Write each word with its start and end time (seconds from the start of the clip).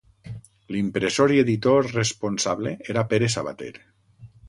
L'impressor 0.75 1.35
i 1.35 1.37
editor 1.43 1.91
responsable 1.99 2.75
era 2.95 3.07
Pere 3.15 3.33
Sabater. 3.39 3.73